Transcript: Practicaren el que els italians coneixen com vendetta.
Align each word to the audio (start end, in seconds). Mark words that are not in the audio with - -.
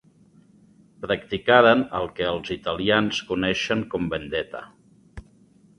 Practicaren 1.03 1.83
el 1.99 2.09
que 2.19 2.25
els 2.31 2.49
italians 2.57 3.21
coneixen 3.33 3.87
com 3.95 4.13
vendetta. 4.15 4.65